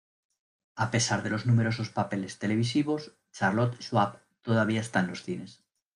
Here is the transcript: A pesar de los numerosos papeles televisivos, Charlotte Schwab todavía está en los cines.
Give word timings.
A 0.77 0.89
pesar 0.89 1.21
de 1.21 1.29
los 1.29 1.45
numerosos 1.45 1.91
papeles 1.91 2.39
televisivos, 2.39 3.11
Charlotte 3.31 3.79
Schwab 3.83 4.17
todavía 4.41 4.81
está 4.81 5.01
en 5.01 5.07
los 5.09 5.21
cines. 5.21 5.61